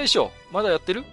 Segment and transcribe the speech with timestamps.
[0.00, 1.04] よい大将、まだやってる？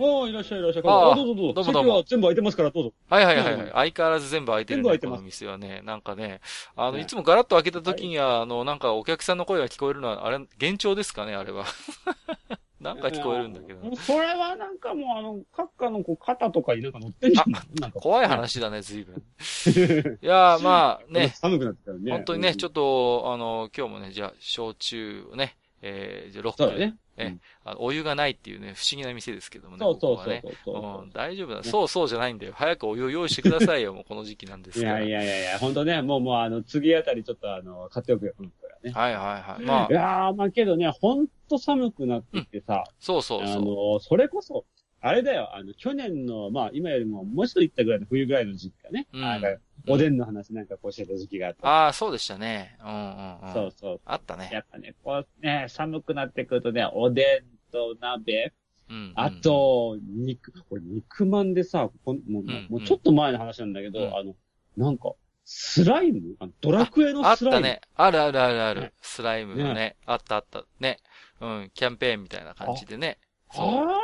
[0.00, 0.82] おー、いらっしゃいいらっしゃい。
[0.86, 1.52] あどうぞどうぞ。
[1.54, 2.92] どうもどうも席は全部空いてますから、どうぞ。
[3.10, 5.82] はいはいはい、はいうん相変わらず全部開いてるんで、こ全部開いてますの店はね。
[5.84, 6.40] なんかね、
[6.76, 11.64] あの、ねいつもガラッと開けた時には、あの、なんかお客さんの声が聞こえるのは、あれ、幻聴ですかね、あれは。
[12.80, 13.88] なんか聞こえるんだけど。
[13.88, 18.00] うんそれはなんかもう、あの、閣下のこう肩とかになんか乗ってんじゃんか。
[18.00, 19.16] 怖い話だね、随分。
[19.16, 22.12] いやー、 まあね、寒くなってきたらね。
[22.12, 26.96] 本当にね、ちょっっと、あの、今日もね、じゃあ、焼酎をね、えー、じゃあ、ロックそうだね。
[27.18, 27.40] えうん
[27.76, 29.80] お湯がないっていうね、不思議な店ですけどもね。
[29.80, 31.62] そうそうそう大丈夫だ。
[31.62, 32.52] そうそうじゃないんだよ。
[32.56, 35.00] 早くお湯を用意してくださいよ、もうこの時期なんですいから。
[35.00, 38.34] やいやいやいや、本当ね、もうもうあの、次あたりちょっとあの、買っておくよ。
[38.38, 38.52] うん、
[38.82, 38.92] ね。
[38.92, 39.64] はいはいはい。
[39.64, 43.56] まあい、やー、まあけどね、ほんと寒くなってきてさ、そうそうそう。
[43.56, 44.64] あの、それこそ、
[45.00, 49.06] あれだよ、あの、去年の、まあ今よりももうちょっと行ったぐらいの冬ぐらいの時期かね。
[49.12, 51.60] うんあのおでんの話なんかこうしてた時期があって。
[51.62, 52.76] ああ、そうでしたね。
[52.84, 53.52] うんうんうん。
[53.54, 54.00] そうそう。
[54.04, 54.50] あったね。
[54.52, 58.52] やっぱね、こうね、寒くなってくるとね、おでんと鍋、
[58.90, 64.34] うんうんうんあ、と、肉、これ肉まんでさ、こんもううんもうちょっと前の話なんだけど、うんあの、
[64.76, 65.12] なんか、
[65.44, 66.36] スライム？
[66.60, 67.62] ドラクエのあっスライム？
[67.62, 67.80] たね。
[67.94, 68.92] あるあるあるあるね。
[69.00, 69.96] スライムのね。
[70.04, 70.64] あったあった。
[70.80, 70.98] ね。
[71.40, 71.70] うん。
[71.72, 73.18] キャンペーンみたいな感じでね。
[73.54, 74.00] あれは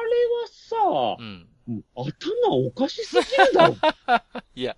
[0.48, 0.76] さ
[1.18, 1.48] う、ん。
[1.96, 3.80] 頭おかしすぎるだろ。
[4.56, 4.76] いや、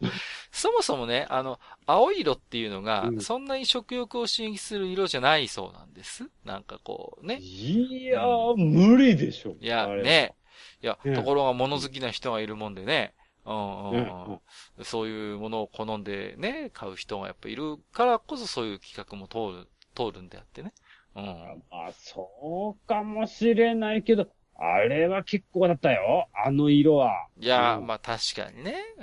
[0.50, 6.28] そもそもね、あの、青色っていうのがう、んそんなに食欲を刺激する色じゃないそうなんです。
[6.44, 7.38] なんかこうね。
[7.40, 9.56] いやー、無理でしょ。
[9.60, 10.34] いや、ね。
[10.82, 13.14] いや、ねところが物好きな人がいるもんでね。
[13.44, 14.40] うんうんううん
[14.80, 20.72] んそういうものを好んでね、買う人がやっぱいるからこそそういう企画も通る、通るんであってね。
[21.14, 21.62] うん。
[21.70, 24.26] あ、そうかもしれないけど、
[24.58, 26.28] あれは結構だったよ。
[26.34, 27.28] あの色は。
[27.38, 28.76] いや、うんまあ確かにね。
[28.98, 29.02] う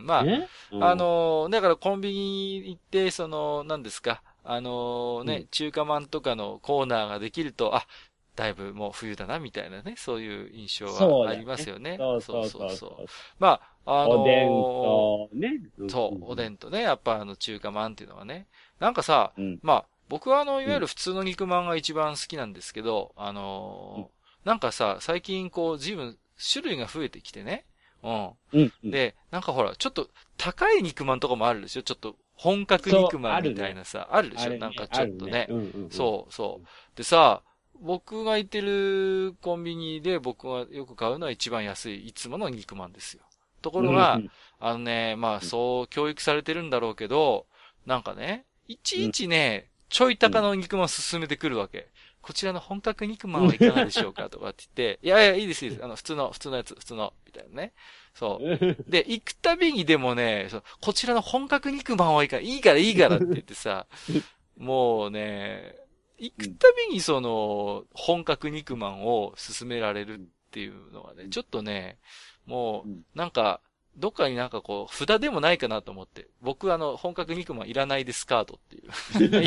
[0.00, 0.06] ん。
[0.06, 7.86] まあ、ね、うんあ、の、だからコンビニ行って、その、何ですか、あのね、うん中華まんとかのコーナーができると、あ、
[8.34, 11.98] だいぶもう冬だな、みたいなね、そういう印象はありますよね。
[11.98, 13.06] そうそうそうそう。
[13.38, 15.60] まあ、あのおでんと、ね。
[15.88, 16.52] そう、おでん。
[16.52, 18.46] んとね、やっぱあの中華まんっていうのはね。
[18.80, 19.58] なんかさ、うん。
[19.62, 24.17] まあ、僕はあの、いわゆる普通の肉まんが一番好きなんですけど、あのー
[24.48, 26.16] なんかさ、最近こう、随分
[26.52, 27.66] 種類が増えてきてね。
[28.02, 28.30] うん。
[28.52, 28.72] うん。
[28.84, 31.82] うん、で、なんかほら、ちょっと高い肉まんとかもあるでしょ？
[31.82, 35.46] ちょっと本格肉まんみたいなさ、あるでしょ、ねなんかちょっとね。
[35.48, 36.66] あるうんうんうんそうそう。
[36.96, 37.42] でさ、
[37.80, 43.22] 僕が行ってるコンビニで僕がよく買うのは一番安い、いつもの肉まんですよ。
[43.60, 44.30] ところが、うんうん
[44.60, 47.46] あのね、まあそう教育されてるんだろうけど、
[47.84, 51.88] なんかね、いちいちね、ちょい高の肉まん進めてくるわけ。
[52.28, 55.82] こちらの本格肉まんはいかがでしょうかとかって言って、 いやいや、いいです、いいです。
[55.82, 57.72] あの、普通の、普通のやつ、普通の、みたいなね。
[58.12, 58.58] そう。
[58.86, 63.86] で、行くたびにでもね、そうこちらの本格肉まんはいいから、いいからいいからって言ってさ、
[64.58, 65.74] もうね、
[66.18, 71.98] 行くたびにその、本格肉まんを勧められるっていうのはね、ちょっとね、
[72.44, 73.62] もううん、なんか、
[73.96, 76.28] どっかになんかこう、札でもないかなと思って。
[76.42, 79.44] 僕あの、本格肉まんいらないですカードっていう。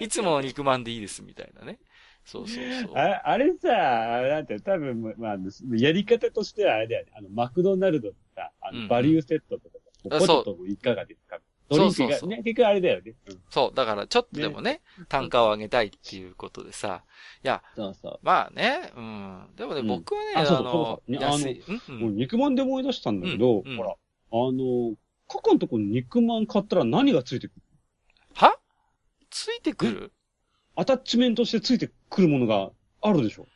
[0.00, 1.78] いいつもの肉まんでいいですみたいなね。
[2.24, 2.96] そうそうそう。
[2.96, 5.36] ああれさ、だって多分、まあ、
[5.76, 7.12] やり方としてはあれだよね。
[7.16, 9.76] あの、マクドナルドとか、あうんの、バリューセットとか、
[10.10, 11.38] あポテトもいかがですか？
[11.68, 13.14] ドリンクそうそうそうがね、結局あれだよね。
[13.26, 13.76] うんそう。
[13.76, 17.04] だからちょっとでもね、単価を上げたいっていうことでさ。
[17.42, 18.18] いや、そうそう。
[18.22, 19.46] まあね、うん。
[19.56, 21.62] でもね、うん僕はね、あの安い。
[21.88, 23.94] うんもう肉まんで思い出したんだけど、うんうんほら、あ
[24.32, 24.94] の、
[25.26, 27.62] カカのとこに肉まん買ったら何がついてくる
[28.34, 28.58] は？
[29.30, 30.12] ついてくる？
[30.76, 32.70] アタッチメントしてついてくるものが
[33.02, 33.46] あるでしょ？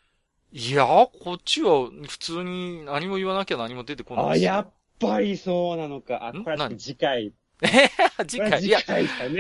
[0.53, 6.25] いや、こっちは普通に何も言わなきゃ何も出てこないあ、やっぱりそうなのか。
[6.27, 7.33] あ、んこれは何次回。
[8.27, 8.65] 次これは回。
[8.65, 8.81] いや。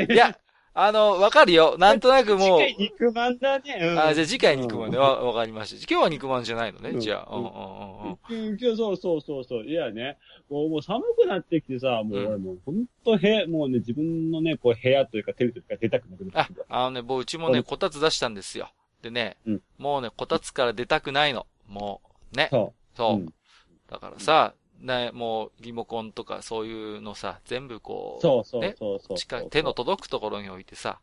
[0.06, 0.38] いや、
[0.80, 1.74] あの、わかるよ。
[1.80, 2.60] なんとなくもう。
[2.60, 3.78] 次回肉まんだね。
[3.80, 3.98] うん。
[3.98, 4.96] あ、じゃあ次回肉まんで。
[4.96, 5.92] わ、わかりました。
[5.92, 7.00] 今日は肉まんじゃないのね、うん。
[7.00, 7.34] じゃあ。
[7.34, 7.52] ううんんうん。
[7.52, 8.46] うん。
[8.46, 8.52] うん。
[8.52, 9.64] うん、いやそうそうそうそう。
[9.66, 12.26] いやね、こうもう寒くなってきてさ、もううん。
[12.28, 12.86] 俺もうほん。
[13.04, 18.34] と部屋、もうね、自分のね、こう部屋というかテレビというか出たくなくなっあてきて、あのね、僕、うちもね、こたつ出したん。
[18.34, 18.70] ですよ。
[19.02, 21.46] でねうん、もうね、こたつから出たくないの。
[21.66, 22.00] も
[22.32, 22.48] う、ね。
[22.50, 23.16] そそうう。
[23.18, 23.34] ん。
[23.88, 28.74] だからさ、ね、もう、リモコンとかそういうのさ、全部こう、そうそうね？
[28.78, 29.16] そうそう。
[29.16, 31.00] 近い手の届くところに置いてさ、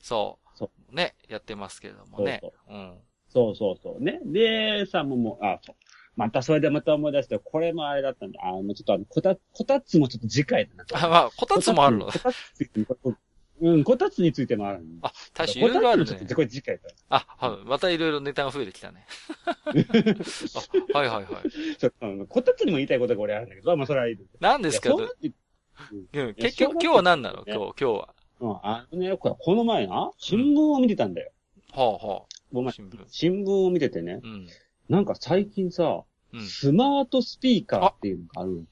[0.00, 2.40] そう、そね、やってますけれどもね。
[2.42, 2.98] そううん。
[3.28, 4.02] そうそうそう。
[4.02, 4.20] ね？
[4.24, 5.76] で、さ、もう、もう、あ、そう。
[6.16, 8.40] またそれでまた思い出して、これもあれだったんだ。
[8.44, 10.84] あの、ちょっとあの、こた、こたつもちょっと次回だな。
[10.94, 12.12] あ、まあ、こたつもあるのこ。
[12.18, 12.70] たつ
[13.60, 14.84] うん、こたつについてもある。
[15.02, 16.34] あ、大将いろいろあるねこ。
[16.34, 16.82] これ次回だ。
[17.08, 17.64] あ、はい。
[17.66, 19.06] またいろいろネタが増えてきたね。
[20.92, 21.76] あはいはいはい。
[21.76, 24.30] ちょっとこたつにも言いたいことが俺あるんだけど、まあそれはいいです。
[24.40, 24.90] 何ですか？
[24.90, 25.32] いやそうなって
[26.20, 27.44] うん結局今日は何なの？
[27.46, 28.14] 今日、今日は。
[28.40, 31.32] うん、あのね、この前な、新聞を見てたんだよ。
[31.72, 34.48] はあはごめん新聞新聞を見ててねあ。、うん。
[34.90, 36.02] なんか最近さ、
[36.32, 36.40] うん。
[36.42, 38.68] スマートスピーカーっていうのがあるん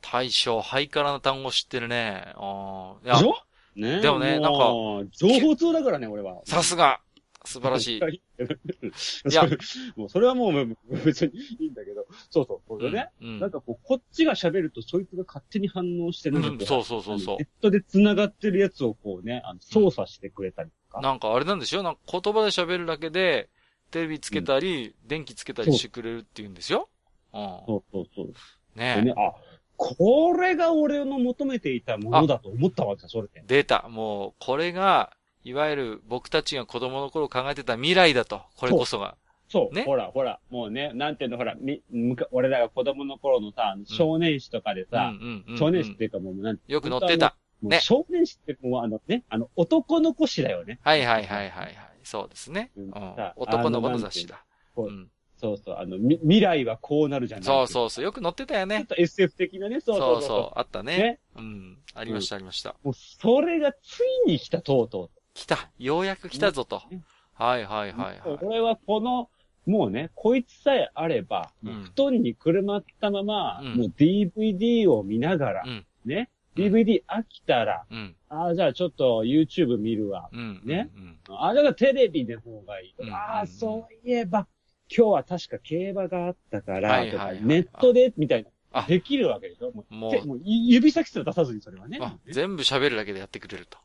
[0.00, 2.32] 大将、ハイカラな単語知ってるね。
[2.36, 3.06] ああ。
[3.06, 3.34] でし、ょ？
[3.76, 4.00] ね。
[4.00, 4.64] でもねなんかか、
[5.12, 6.40] 情報通だからね、俺は。
[6.44, 7.00] さすが。
[7.44, 7.98] 素晴らしい。
[7.98, 7.98] い
[9.30, 9.42] いや。
[9.42, 9.48] や、
[9.96, 13.40] もうそれはもう別にいいんだけど、そうそう、これね、うん。
[13.40, 17.36] なんかこう、こっちが喋ると、そいつが勝手に反応して、なんかこうん、そうそうそうそう。
[17.38, 21.00] ネットで繋がってるやつをこうね、あの操作してくれたりとか。
[21.00, 21.82] なんかあれなんでしょ？
[21.82, 23.50] なんか言葉で喋るだけで、
[23.90, 26.88] テレビつけたり、電気つけたりしてくれるって言うんですよ。
[27.34, 27.40] うん。
[27.66, 27.90] そう。
[27.92, 28.06] そう。
[28.14, 28.26] そう。
[28.76, 29.32] でねね、あ、
[29.84, 33.42] これが俺の求めていたものだと思ったわけだ、それで。
[33.46, 33.88] 出た。
[33.88, 35.12] もう、これが、
[35.42, 38.42] いわゆる僕たちが子供の頃考えてた未来だと。
[38.56, 39.16] これこそが。
[39.48, 39.82] そう、ね？
[39.82, 45.12] ほら、ほら、もうね、なんていうの、ほら、み、むか、俺らが子供の頃のさ、少年誌とかでさ、
[45.58, 47.36] 少年誌っていうかもう、なんよく載ってた。
[47.60, 50.78] ね少年誌ってもうあのね、あの、男の子誌だよね。
[50.82, 51.76] はいはいはいはいはい。
[52.02, 52.70] そうですね。
[52.76, 52.92] ううん。
[53.36, 54.44] 男の子の雑誌だ。
[54.76, 55.10] うん。
[55.42, 58.04] そうそう、あの、み未来はこうなるじゃないそうそうそう。
[58.04, 58.78] よく載ってたよね。
[58.78, 60.28] ちょっと SF 的なね、そうそそううそう。
[60.28, 60.58] そう。
[60.58, 61.20] あったねね。
[61.36, 61.78] うん。
[61.94, 62.76] ありましたありました。
[62.84, 65.70] もう、それがついに来た、とうと来た。
[65.78, 67.02] ようやく来たぞとね。
[67.34, 67.98] はいはいう。
[67.98, 68.38] はいはい。
[68.40, 69.28] 俺はこの、
[69.66, 78.14] もうね、こいつさえあれば、うん布団にくるまったまま、うんもう DVD を見ながら、うんね、うん DVD 飽きたら、うん。
[78.28, 80.28] ああ、じゃあちょっと YouTube 見るわ。
[80.32, 80.60] うん。
[80.64, 80.90] ね
[81.28, 81.34] うん。
[81.34, 82.94] ああ、じゃあテレビの方がいい。
[82.98, 84.46] うんああ、うんそういえば、
[84.94, 88.50] 今日は確か競馬があったから、はいはいはいネットで、みたいな。
[88.74, 89.70] あできるわけでしょ？
[89.72, 91.98] もうもう手もう指先すら出さずにそれはね。
[92.00, 93.78] あ、全部喋るだけでやってくれると。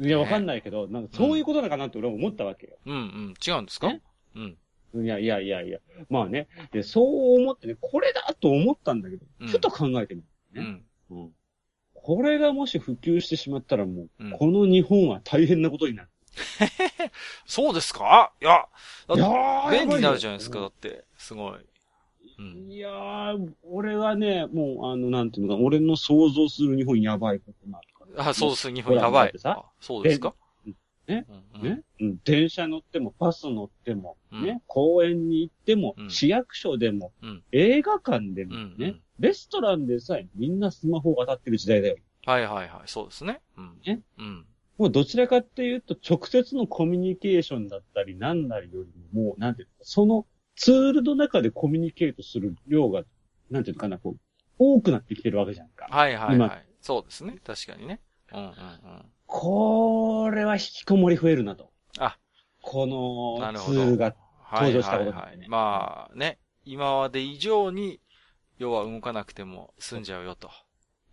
[0.00, 2.76] いや、わかんないけど、なんかそういうことなのかなって俺は思ったわけよ。
[2.86, 3.34] うんうん。
[3.44, 3.88] 違うんですか？
[3.88, 4.00] ね？
[4.36, 5.04] うん。
[5.04, 5.80] いやいやいやいや。
[6.08, 6.46] まあね。
[6.70, 10.22] で、そう思ってね、これだと思ったんだけど、うんふと考えてみ
[10.52, 10.62] る。
[10.62, 11.18] ねうん。
[11.18, 11.30] うん。
[11.94, 16.07] これがもし普及してしまったらもう、うんこの日本は大変なことになる。
[17.46, 18.32] そうですか？
[18.40, 18.66] いや、
[19.14, 21.04] いやー便利になるじゃないですか、だって。
[21.16, 21.58] すごい。
[22.38, 22.70] うん。
[22.70, 28.28] いやー、俺はね、もう、あの、なんていうのか、俺の想像する日本やばいことになるから。
[28.28, 29.32] あ、そうです、日本やばい。
[29.80, 30.34] そうですか？
[31.06, 31.26] ね？
[31.28, 31.62] うんうん。
[31.62, 34.42] ね、うん、電車乗っても、バス乗っても、うん。
[34.44, 36.10] ね、公園に行っても、うん。
[36.10, 37.42] 市役所でも、うん。
[37.50, 39.02] 映画館でも、うんね、うん。
[39.18, 41.96] レストランでさえみんなスマホが当たってる時代だよ。
[42.26, 43.40] はいはいはい、そうですね。
[43.56, 43.80] うん。
[43.84, 44.02] ね？
[44.18, 44.46] うん。
[44.78, 50.26] もうどちらかっていうと、直接のコミュニケーションだったり、なんなりよりも、もう、なんていうのその
[50.56, 53.02] ツールの中でコミュニケートする量が、
[53.50, 54.16] なんていうのかな、こう、
[54.58, 55.86] 多くなってきてるわけじゃんか。
[55.90, 56.64] はいはいは今い。
[56.80, 57.36] そうですね。
[57.44, 58.00] 確かにね。
[58.32, 59.04] うんうんうん。
[59.26, 61.70] これは引きこもり増えるなと。
[61.98, 62.16] あ、
[62.62, 64.06] このツールが。
[64.06, 64.14] はい
[64.50, 65.46] 登場したはいはいことによってね。
[65.48, 68.00] まあね、今まで以上に、
[68.56, 70.50] 要は動かなくても済んじゃうよと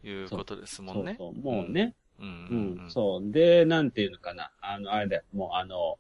[0.04, 1.16] いうことですもんね。
[1.18, 1.96] そうそう、もうね。
[2.20, 2.28] うん。
[2.28, 2.30] う
[2.80, 3.32] うんん、そう。
[3.32, 4.52] で、なんていうのかな。
[4.62, 5.24] あの、あれだよ。
[5.34, 5.98] もうあの、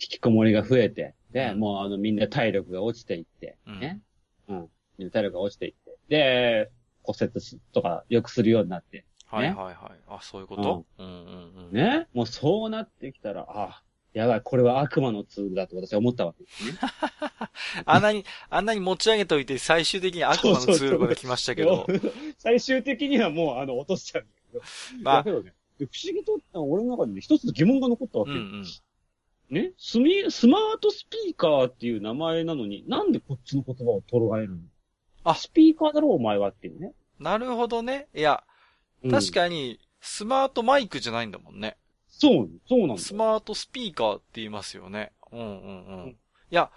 [0.00, 4.00] 引きこもりが増えて、で、うんもうあの、みんな体力が落ちていって、うんね。
[4.48, 4.68] うん。
[4.98, 5.96] みんな体力が落ちていって。
[6.08, 6.70] で、
[7.02, 9.04] 骨折とかよくするようになって。
[9.26, 9.74] はいはいはい。
[10.08, 10.86] あ、そういうこと？
[10.98, 11.72] うんうんうん。
[11.72, 12.06] ね。
[12.14, 13.82] もうそうなってきたら、あ、
[14.12, 16.78] やばい、これは悪魔のツールだと私は思ったわけですね。
[17.84, 21.86] あんなに、あんなに持ち上げといて最終的に悪魔のツールまで来ましたけど。
[22.38, 24.62] 最終的にはもう、あの、落としちゃうど。
[25.02, 28.36] まあだけどね、で不思議と、俺の中でね、一つ疑問が残ったわけよ。
[28.38, 28.64] うんうん。
[29.54, 29.72] ね？
[29.78, 34.56] スミ、スマートスピーカーっていう名前なのに、なんでこっちの言葉を捉えるの？
[35.24, 36.92] あスピーカーだろ、お前はっていうね。
[37.20, 38.08] なるほどね。
[38.14, 38.42] いや、
[39.02, 41.76] うん確かに、スマートマイクじゃないんだもんね。
[42.08, 42.98] そう、そうなんだよ。
[42.98, 45.12] スマートスピーカーって言いますよね。
[45.30, 46.08] うんうんうん。
[46.10, 46.14] い
[46.50, 46.70] や、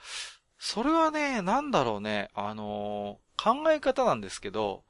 [0.58, 2.30] それはね、なんだろうね。
[2.34, 4.84] あのー考え方なんですけど、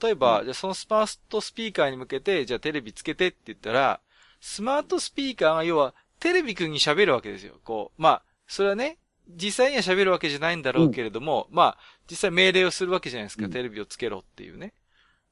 [0.00, 4.00] 例えば、うんじゃあそのスマートスピーカーに向けて、じゃあテレビつけてって言ったら、
[4.40, 7.54] スマートスピーカーが要は、テレビくんに喋るわけですよ。
[7.64, 11.78] こう、まあ、それはね、実際には喋るわけじゃないんだろうけれども、まあ、
[12.08, 13.46] 実際命令をするわけじゃないですか。
[13.46, 14.72] うんテレビをつけろっていうね。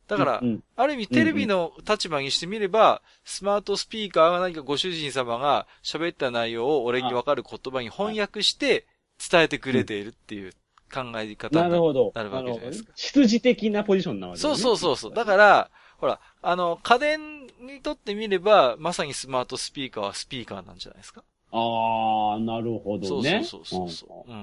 [0.06, 8.86] だから、うん、ある意味テレビの立場にしてみれば、スマートスピーカーが何かご主人様が喋った内容を俺にわかる言葉に翻訳して
[9.30, 10.52] 伝えてくれているっていう
[10.94, 15.14] 考え方になるわけじゃないですか出自的なポジションなわけねそうそうそうそう。
[15.14, 21.24] だから、ほら、あの、家電にとってみれば、まさにスマートスピーカーはスピーカーなんじゃないですか。
[21.50, 23.44] ああ、なるほどね。
[23.44, 24.30] そうそうそうそう。
[24.30, 24.42] うんうん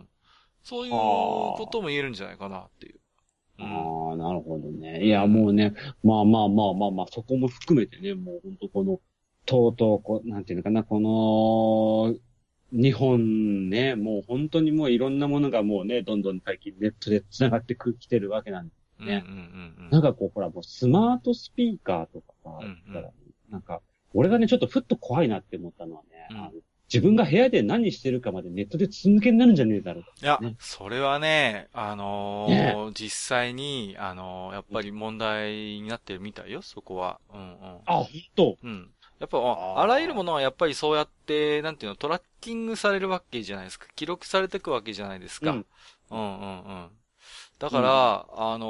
[0.00, 0.08] ん。
[0.62, 2.94] そういうことも言えるんじゃないかなっていう。
[2.94, 3.00] うんうん
[3.58, 5.02] ああ、なるほどね。
[5.04, 5.74] いや、もうね、
[6.04, 9.00] まあまあまあまあまあ、そこも含めてね、もう本当この、
[9.46, 12.14] とうとう、こう、なんていうのかな、この、
[12.72, 22.50] 日本ね、もう本当にもういろんなものがもうね、どんどん最近ネットで繋がってくきてるわけなんで、ねうんうんうんなんかこう、ほら、もうスマートスピーカーとかさ、
[23.50, 23.80] なんか、
[24.14, 26.50] 俺がね、ちょっとふっと怖いなって思ったのはね、うんあの
[26.92, 30.04] 自分が部屋で何してるかまでネットで続けになるんじゃねえだろう。
[30.22, 37.18] いや、ねそれはね、あのー実際に、あのーやっぱり問題になってるみたいよ、そこは。
[37.34, 37.56] うんうん。
[37.86, 38.06] あ、ほん
[38.36, 38.56] と。
[38.62, 38.90] うん。
[39.18, 39.38] やっぱ、
[39.80, 43.86] あらゆるものはやっぱりそうやって、なんていうの、トラッキングされるわけじゃないですか。
[43.96, 45.52] 記録されていくわけじゃないですか。
[45.52, 45.66] うん
[46.10, 46.88] うんうんうん。
[47.58, 48.66] だから、あの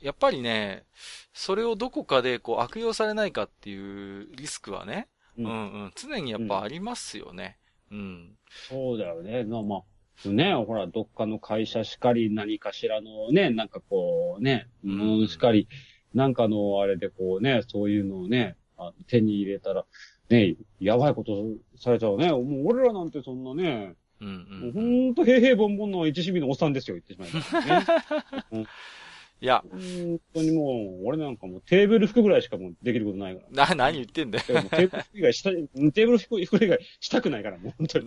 [0.00, 0.84] ーやっぱりね、
[1.32, 7.58] それをどこかでこう悪用されないかっていうリスクはね、ううんんうん、常にやっぱありますよね。
[7.90, 8.36] うん。
[8.68, 9.44] そうだよね。
[9.44, 15.68] まあまあ、ね、ほら、どっかの会社しかり、何かしらのね、なんかこうね、うんものしかり、
[16.14, 19.84] なんかのあれでこうね、そういうのをね、あ手に入れたら、
[20.30, 21.44] ね、やばいこと
[21.78, 22.30] されちゃうね。
[22.30, 25.10] もう俺らなんてそんなね、うんもううんほうん。
[25.10, 28.66] んと平々凡々の一市民のおっさんですよ、言ってしまいますね。
[29.40, 33.66] いや、本当にもう、俺なんかもうテーブル服ぐらいしかもうできることないから。
[33.66, 34.44] な、何言ってんだよ。
[34.46, 38.06] テーブル服以外した、テーブル服服以外したくないから、もう本当に。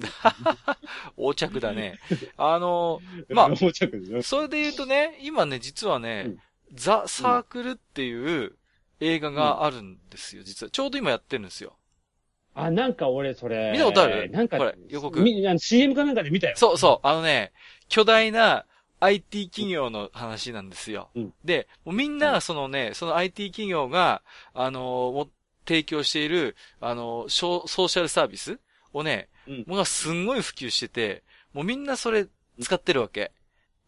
[1.17, 1.99] 横着だね。
[2.37, 6.39] あのまあもうちょっとねそれで言うとね、今ね、実はね、うん
[6.73, 8.57] ザ・サークルっていう
[8.99, 10.69] 映画があるんですよ、実は。
[10.69, 11.75] ちょうど今やってるんですよ。
[12.55, 13.71] あ、なんか俺それ。
[13.71, 14.29] 見たことある？
[14.31, 16.55] なんか、これ予告みあの CM かなんかで見たよ。
[16.57, 17.53] そうそう、あのね、
[17.87, 18.65] 巨大な
[18.99, 21.09] IT 企業の話なんですよ。
[21.15, 24.23] うんで、もうみんな、そのね、その IT 企業が、
[24.53, 25.29] あのも
[25.67, 28.59] 提供している、あのソーシャルサービス
[28.93, 31.23] をね、うんもうがすんごい普及してて、
[31.53, 32.27] もうみんなそれ
[32.59, 33.31] 使ってるわけ。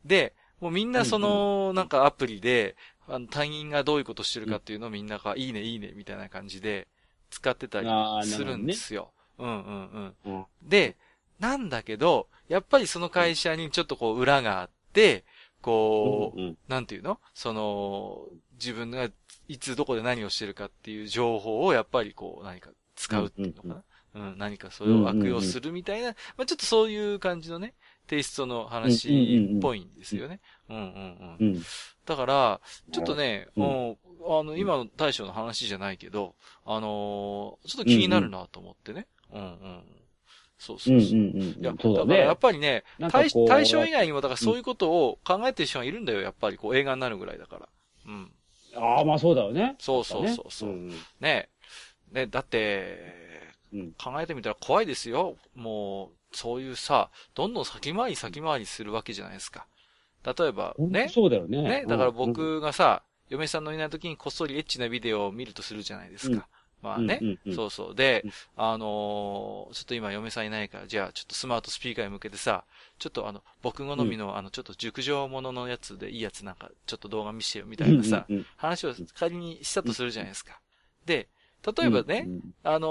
[0.05, 2.75] で、もうみんなその、なんかアプリで、
[3.09, 6.87] あの、他人がどういうことしてるかっていうのをみんなが、いいね、いいね、みたいな感じで
[7.29, 7.87] 使ってたり
[8.25, 9.11] するんですよ。
[9.37, 10.33] うんうんうん。
[10.33, 10.95] うんで、
[11.39, 15.23] なんだけど、やっぱりその会社にちょっとこう裏があって、
[15.61, 17.19] こう、うんなんていうの？
[17.33, 19.09] その、自分が
[19.47, 23.83] いつどこで何をしてるかっていう情報をやっぱりこう何か使うっていうのかな？
[24.15, 27.73] うん、何かそれを悪用するみたいな、まあちょっとそういう感じのね、
[28.09, 29.09] テイストの話
[29.57, 30.41] っぽいんですよね。
[30.69, 31.39] うんうんうん。
[31.39, 31.65] うん。
[32.05, 32.61] だから、
[32.91, 33.97] ちょっとね、ううん、
[34.27, 36.35] あの、今の大将の話じゃないけど、
[36.65, 39.07] あのーちょっと気になるなと思ってね。
[39.31, 39.83] うんうん。
[40.57, 41.19] そううんそうそう。
[41.19, 41.57] うんうん。
[41.61, 42.37] いや、だだからやっね。
[42.37, 47.69] ぱりね、対なんかこう対象以外にも、だからそういうことを考えてる人がいるんだよ、やっぱり、こう映画になるぐらいだから。
[48.07, 48.31] うん。
[48.75, 49.75] ああ、まあそうだよね。
[49.79, 50.69] そうそうそうそう。
[50.69, 50.89] ん
[51.19, 51.49] ね
[52.11, 55.37] ね、だって、うん考えてみたら怖いですよ。
[55.55, 59.65] もう、そういうさ、どんどん先回り先回りするわけじゃないですか。
[60.23, 61.61] 例えば、ね、そうだよね。
[61.61, 66.47] ね、だからうん、僕がさ、嫁さんのいない時にこっそりエッチなビデオを見るとするじゃないですか。
[66.81, 67.95] まあね、うんうんうんそうそう。
[67.95, 72.63] でうん、あのーちょっと今嫁さんいないから、じゃあちょっとスマートスピーカーに向けてさ、
[72.99, 80.59] ちょっとあの、僕好みの、あの、ちょっと熟女もののやつでいいやつなんか、ちょっと動画見してよみたいなさ、うんうん話を仮にしたとするじゃないですか。
[81.05, 81.27] で、
[81.77, 82.87] 例えばね、うんあの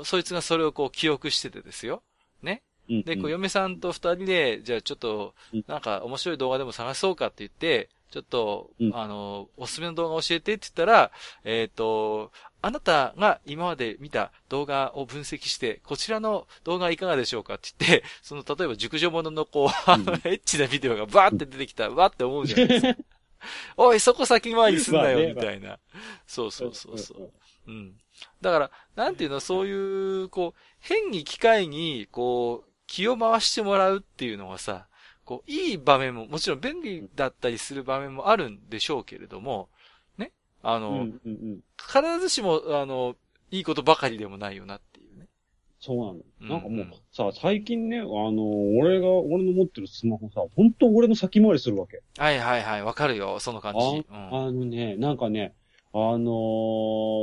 [0.00, 2.02] ーそいつがそれをこう記憶しててですよ。
[2.42, 2.62] ね？
[2.88, 11.10] うんで、こう、嫁さんと二人で、じゃあちょっとうん、なんか面白い動画でも探そうかって言って、ちょっと、うんあの、おすすめの動画教えてって言ったら、
[11.44, 12.30] えっ、と、
[12.62, 23.00] あなたが今まで見た動画を分析して、こちらの動画はいかがでしょうかって言って、その、例えば熟女もののこう、あの、エッチなビデオがバーって出てきたら、わーって思うじゃないですか。
[23.76, 25.78] おい、そこ先回りすんなよ、みたいな。
[26.26, 27.32] そうそうそうそう。
[27.66, 27.94] うん。
[28.40, 34.86] だから、なんていうの、そういう、こう、変に機会に、こう、気を回してもらうっていうのがさ、
[35.24, 39.68] こう、いい場面も、もちろん便利だったりする場面もあるんでしょうけれども、
[40.16, 40.32] ね。
[40.62, 41.60] あの、うんうんうん。
[41.76, 43.16] 必ずしも、あの、
[43.50, 45.26] いいことばかりでもないよなっていうね。
[45.80, 46.12] そうなの。
[46.12, 52.02] うんなんかもう、さ、最近ね、あの、俺が、俺の持ってるスマホさ、本当俺の先回りするわけ。
[52.18, 54.06] はいはいはい、わかるよ、その感じ。
[54.08, 54.14] うん。
[54.14, 55.54] あのね、なんかね、
[55.92, 56.28] あの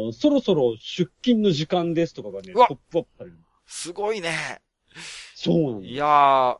[0.09, 3.37] ーそろそろ出勤の時間ですとかがね、ポップアップされる。
[3.67, 4.31] すごいね。
[5.43, 5.81] そうなの。
[5.81, 6.57] いやー、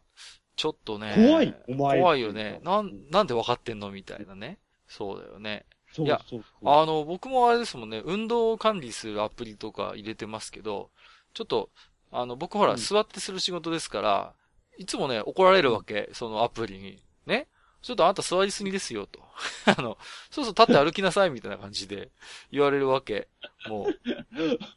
[0.55, 1.13] ちょっとね。
[1.15, 2.59] 怖いお前怖いよね。
[2.63, 4.59] なん、なんでわかってんのみたいなね。
[4.87, 5.65] そうだよね。
[5.91, 6.69] そういやそうそう。
[6.69, 10.89] あの、僕もあれですもんね、運動を管理するアプリとか入れてますけど、
[11.33, 11.69] ちょっと、
[12.11, 14.33] あの、僕ほら、うん座ってする仕事ですから、
[14.77, 16.99] いつもね、怒られるわけ、そのアプリに。
[17.25, 17.47] ね。
[17.81, 19.19] ちょっとあなた座りすぎですよ、と。
[19.77, 19.97] あの、
[20.31, 22.11] そうそう立って歩きなさい、みたいな感じで
[22.51, 23.27] 言われるわけ。
[23.67, 23.87] も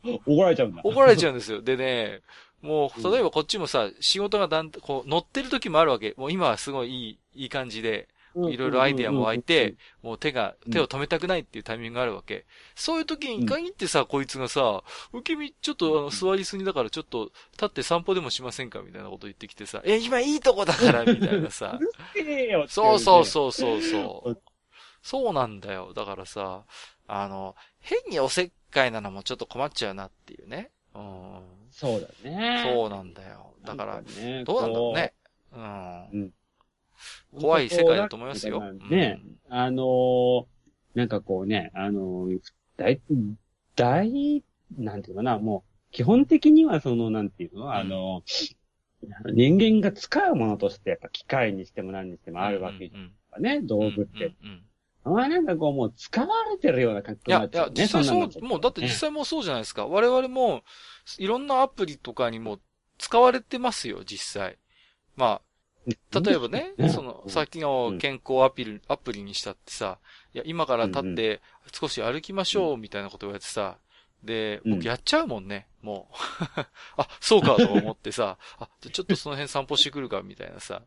[0.04, 0.82] う、 怒られちゃうんだ。
[0.84, 1.62] 怒られちゃうんですよ。
[1.62, 2.22] でね、
[2.62, 6.14] もう、例えばこっちもさ、仕事がだん、こう、乗ってる時もあるわけ。
[6.16, 8.08] もう今はすごいいい、いい感じで、
[8.50, 12.44] いろいろアイディアも湧いて、もう手が、手を止めたくないっていうタイミングがあるわけ。
[12.74, 14.82] そういう時に限ってさ、こいつがさ、
[15.14, 18.80] 受け身、ちょっとあの、座りすぎだからちょっと、立って散歩でもしませんか？
[18.80, 21.78] みたいなこと言ってきてさ、え、今いいとこだからみたいなさ。
[22.68, 24.42] そうそうそうそうそう。
[25.02, 25.94] そうなんだよ。
[25.94, 26.64] だからさ、
[27.06, 30.72] あの、変におせっかいなのもちょっと困っちゃうなっていうね。
[30.94, 31.55] うん。
[31.76, 32.62] そうだね。
[32.64, 33.52] そうなんだよ。
[33.62, 35.12] だから、ね、どうなんだろうね。
[35.52, 36.20] うん。
[36.22, 36.32] うん
[37.38, 38.62] 怖い世界だと思いますよ。
[38.88, 40.44] ね、あのー、
[40.94, 42.40] なんかこうね、あのー、
[42.78, 43.02] 大、
[43.74, 44.42] 大、
[44.78, 54.34] なんていうかな、もう、基本的にはその、なんていうの、あのー、人間が使うものとして、やっぱ機械にしても何にしてもあるわけじゃんね、道具って。
[55.06, 57.74] あまなんかこうもう使われてるような感じになっちゃう、ね。
[57.74, 59.86] いや、いや、実際そう、もうだって実際もそうじゃないですか。
[59.86, 60.64] 我々も、
[61.18, 62.58] いろんなアプリとかにも
[62.98, 64.58] 使われてますよ、実際。
[65.14, 65.40] ま
[65.86, 69.98] あ、例えばね、その、さっきの健康アピル、アプリにしたってさ、
[70.34, 71.40] いや、今から立って
[71.72, 73.78] 少し歩きましょうみたいなことをやってさ、
[74.26, 76.14] で、僕やっちゃうもんね、もう。
[77.00, 80.82] あ、そうかと思ってさ、あ、じゃちょっとその辺散歩してくるかみたいなさ、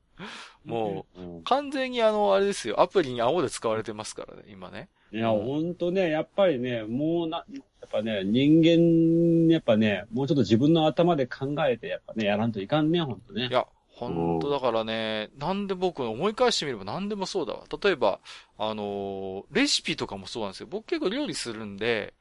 [0.63, 4.89] もう、完全にあの、あれですよ、アプリに青で使われてますからね、今ね。
[5.11, 13.47] いや、ほんとね、やっぱりね、もうな、やっぱね、人間、やっぱね、もうちょっと自分の頭で考えて、やっぱね、やらんといかんね、ほんとね。
[13.47, 13.65] いや、
[13.99, 17.63] 本当だからね、なんで僕思い返してみれば何でもそうだわ。
[17.83, 18.19] 例えば、
[18.57, 20.67] あのー、レシピとかもそうなんですよ。
[20.69, 22.13] 僕結構料理するんで、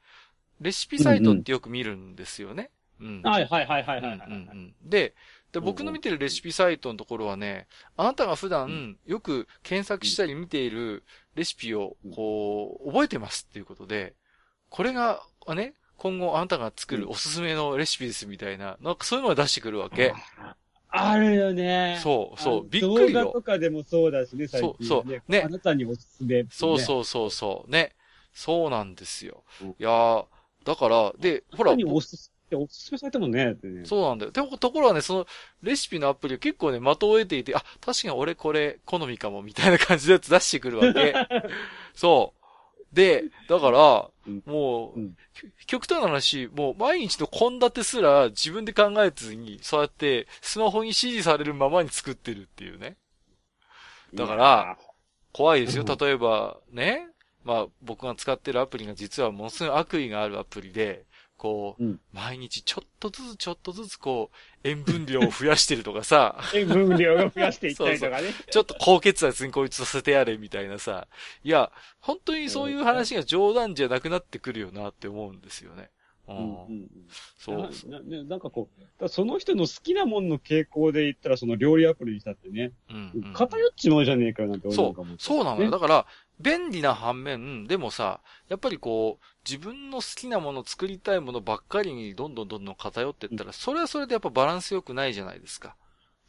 [0.61, 2.71] レシピサイトってよく見るんですよね。
[2.99, 4.75] うん、うん、はいはいはいはいはい、はいうんうん。
[4.83, 5.15] で、
[5.51, 11.03] で、僕の見てるレシピサイトのところはね、あなたが普段よく検索したり見ている
[11.35, 14.13] レシピをこう、覚えてますっていうことで、
[14.69, 20.13] これがね、今後あなたが作るおすすめのレシピですみたいな、なんかそういうのが出してくるわけ。
[20.91, 21.99] あるよね。
[22.01, 23.23] そう、そう、びっくりよ。
[23.23, 24.75] 動画とかでもそうだしね、最近、ね。
[24.79, 25.31] そう、そう。
[25.31, 25.41] ね。
[25.41, 27.71] あなたにおすすめ、ね、そうそうそうそう。
[27.71, 27.95] ね。
[28.33, 29.43] そうなんですよ。
[29.61, 30.25] うん、いやー、
[30.69, 31.73] だから、で、ほら。
[31.73, 33.85] におすすめ、おすすめされてもね、ね。
[33.85, 34.31] そうなんだよ。
[34.31, 35.27] でも、ところはね、その、
[35.63, 41.15] レシピのアプリを結構ね、的を得ていて、あ、確かに俺これ、好みかも、みたいな感じのやつ出してくるわけ。
[41.95, 42.95] そう。
[42.95, 44.09] で、だから、
[44.45, 44.99] もう、
[45.65, 52.95] 極端な話、もう毎日の献立すら自分で考えずに、そうやってスマホに指示されるままに作ってるっていうね。
[54.13, 54.77] だから、
[55.33, 55.83] 怖いですよ。
[55.99, 57.07] 例えば、ね。
[57.43, 61.05] まあ、僕が使ってるアプリが実はものすごい悪意があるアプリで、
[61.39, 66.37] こう、うん、毎日ちょっとずつちょっとずつこう、塩分量を増やしてるとかさ。
[66.53, 68.51] 塩分量を増やしていったりとかねそうそう。
[68.51, 71.07] ちょっと高血圧にこいつさせてやれみたいなさ。
[71.43, 71.71] いや、
[72.01, 75.89] 本当にそういう話が冗談じゃなくなってくるよなって思うんですよね。
[76.27, 76.65] うん。
[76.65, 76.89] うん、
[77.37, 77.57] そう
[77.89, 78.23] なな。
[78.23, 85.71] なんかこう、その人の好きなもんの傾向で言ったら、その料理アプリにしたってね、うん、うん、偏っちまうじゃねえかよなんて思うかも、ね、そう、そうなのよ。
[85.71, 86.05] だから、
[86.39, 95.75] 便利な反面、でもさ、やっぱりこう、自分の好きなもの、作りたいものばっかりにどんどんどんどん偏っていったら、それはそれでやっぱバランス良くないじゃないですか。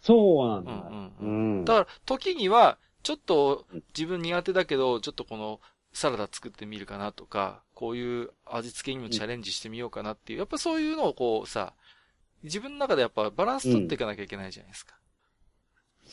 [0.01, 0.73] そうなんだ。
[0.73, 1.65] うんうん、うん。
[1.65, 5.61] だから、時には、ちょっと自分苦手だけど、ちょっとこの
[5.93, 11.75] サラダ作ってみるかなとか、こういう味付けにもチャレンジしてみようかなっていう、やっぱそういうのをこうさ、
[12.43, 14.95] 自分の中でやっぱバランス取っていかなきゃいけないじゃないですか。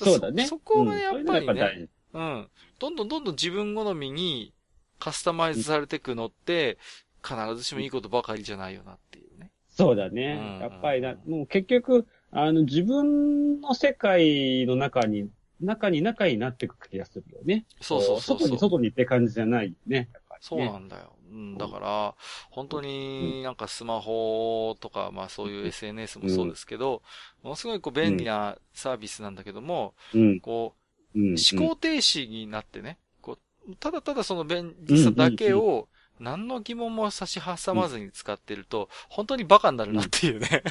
[0.02, 0.46] うん、そうだね。
[0.46, 2.50] そこがやっぱりね、うん。
[2.80, 4.54] どんどんどんどん自分好みに
[5.00, 6.78] カスタマイズされていくのって、
[7.24, 9.52] 必ずしもいいことばかりじゃないよなっていうね。
[9.70, 10.58] そうだね。
[10.58, 15.30] うん、やっぱりな、もう結局、あの、自分の世界の中に、
[15.62, 17.66] 中に中になっていく気がするよね。
[17.82, 20.00] そうそうそう外に外にって感じじゃないね。
[20.00, 21.14] ねそうなんだよ。
[21.30, 22.16] うん、だから、
[22.50, 27.02] 本当になんかスマホとか、まあそういう SNS もそうですけど、
[27.44, 29.94] ものすごいこう便利なサービスなんだけども、
[30.42, 35.88] こう、思考停止になってね、こう、ただただその便利さだけを、
[36.20, 40.64] 何の疑問も差し挟まずに使ってると、本当にバカになるなっていうね。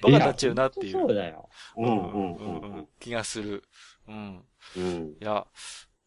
[0.00, 0.92] バカになっちゃうなっていう。
[0.92, 1.48] そうだよ。
[1.76, 2.88] うんうんうん。
[3.00, 3.64] 気がする。
[4.06, 4.44] うん。
[4.76, 5.16] うん。
[5.20, 5.46] いや、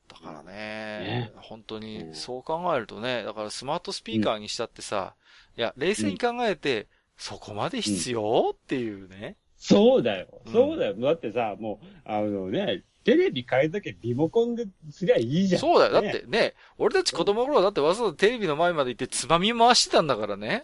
[0.08, 5.16] だからね、ね本当にそう考えるとね、だからスマートスピーカーにしたってさ、
[5.58, 8.52] いや、冷静に考えて、そこまで必要？
[8.54, 9.36] っていうね。
[9.62, 10.28] そうだよ。
[10.46, 10.96] うんそうだよ。
[10.96, 15.62] だってさ、もう、あのね、テレビ変えとけリモコンですりゃいいじゃん。
[15.62, 15.94] そうだよ。
[15.94, 20.64] だっねてね、俺たち子供の頃だってわざわざテレビの前まで行ってつまみ回してたんだからね。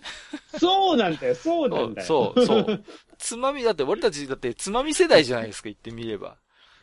[0.60, 2.08] そうなんだよ、そうなんだよ。
[2.08, 2.84] そう、そう。
[3.20, 6.38] つまみ、だって俺たちだってつまみ世代じゃないですか、言ってみれば。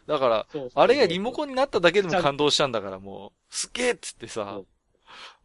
[0.06, 4.60] だから、そうそうあれがリモコンになっただけでも感動したんだから、もう、すっげえっつってさ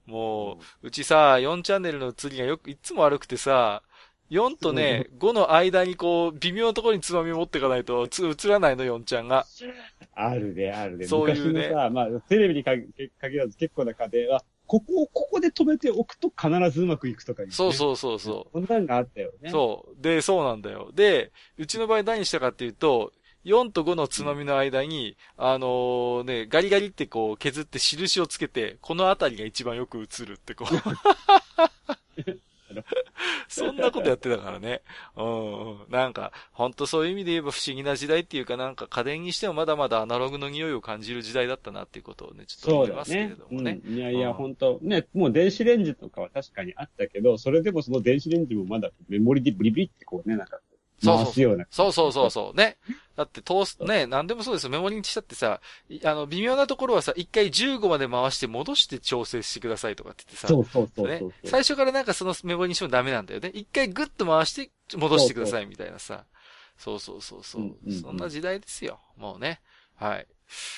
[0.05, 3.83] もう、うちさ、4チャンネルの映りがよく、いつも悪くてさ、
[4.29, 9.45] 4とね、5の間にこう、微妙なところにつまみ持っていかないと、つ、映らないの、4ちゃんが。
[10.13, 11.07] あるで、あるで。
[11.07, 12.87] そういうね昔のさ、まあ、テレビに限
[13.19, 17.53] 限らず結構な家庭は、ここをここで止めておくと必ずうまくいくとかいう、ね。
[17.55, 18.53] そうそうそうそう。
[18.53, 19.49] こんなんがあったよね。
[19.49, 20.01] そう。
[20.01, 20.91] で、そうなんだよ。
[20.93, 23.11] で、うちの場合何したかっていうと、
[23.45, 32.21] 4と5のつまみの間に、あのーね、ガリガリってこう削って印をつけて、この辺りが一番よく映るってこう。
[33.47, 34.81] そんなことやってたからね。
[35.15, 35.77] うんうん。
[35.89, 43.47] なんか、ほんとそういう意味で言えば不思議な時代っていうかなんか家電にしてもまだまだアナログの匂いを感じる時代だったなっていうことをね、ちょっと思いますけれねど。
[43.49, 43.79] もね。
[43.83, 50.59] うん、いやいや、うんほんと、ね、もう電子レンジとかは確かにあったけど、それでもその電子レンジもまだメモリでブリブリってこうね、なんか、
[51.05, 51.65] 回すような。
[51.69, 52.57] そうそうそうそう。
[52.57, 52.77] ね。
[53.15, 54.69] だってトースト、ね、なんでもそうですよ。
[54.69, 55.59] メモリにしたってさ、
[55.89, 61.21] いあの、微妙なところはさ、一回15まで回して戻して調整してくださいとかって言ってさ、そうそうそうね。
[61.43, 63.51] 最初からなんかそのメモリにしてもダメなんだよね。
[63.53, 66.23] 一回グッと回して戻してくださいみたいなさ。
[66.77, 69.01] そうそうそうそう、うんうんうんそんな時代ですよ。
[69.17, 69.59] もうね。
[69.95, 70.27] はい。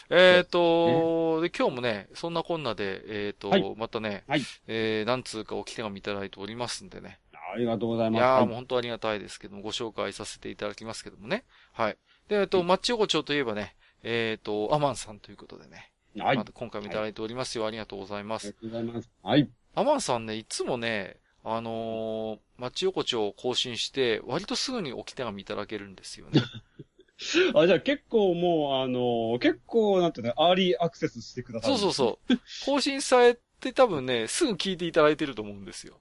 [0.10, 7.20] えっ、と、で、今日もね、そんなこんなで、えっ、と、はいまたね、はいえー、何通かお手紙いただいておりますんでね。
[7.52, 8.20] ありがとうございます。
[8.20, 11.44] いやー、本当ありがたいですけども、ご紹介させていただきますけどもね。
[11.74, 11.98] はい。
[12.28, 15.92] で、えっと、マッチ横丁といえばね、えっと、アマンさんということでね。
[16.18, 16.38] はい。
[16.38, 17.68] あまた今回もいただいておりますよ。
[17.68, 18.56] ありがとうございます。
[18.62, 19.12] りがとうございます。
[19.22, 19.50] はい。
[19.76, 26.42] アマンさんね、いつもね、あのー、マッチ横丁を更新して、割とすぐに置き手紙いただけるんですよね。
[27.56, 31.78] あ、じゃあ結構もう、あのー結構、なんていうの、アーリーアクセスしてくださる。
[31.78, 32.40] そうそうそう。
[32.66, 36.00] 更新されて多分ね、すぐ聞いていただいてると思うんですよ。